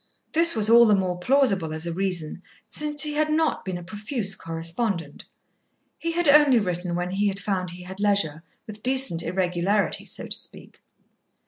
This 0.33 0.55
was 0.55 0.67
all 0.67 0.87
the 0.87 0.95
more 0.95 1.19
plausible 1.19 1.75
as 1.75 1.85
a 1.85 1.93
reason, 1.93 2.41
since 2.67 3.03
he 3.03 3.13
had 3.13 3.29
not 3.31 3.63
been 3.63 3.77
a 3.77 3.83
profuse 3.83 4.33
correspondent. 4.33 5.25
He 5.99 6.11
had 6.13 6.27
only 6.27 6.57
written 6.57 6.95
when 6.95 7.11
he 7.11 7.27
had 7.27 7.39
found 7.39 7.69
he 7.69 7.83
had 7.83 7.99
leisure, 7.99 8.41
with 8.65 8.81
decent 8.81 9.21
irregularity, 9.21 10.05
so 10.05 10.25
to 10.25 10.35
speak. 10.35 10.79